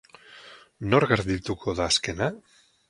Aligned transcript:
Nor 0.93 1.07
geldituko 1.13 1.79
da 1.83 1.91
azkena? 1.93 2.33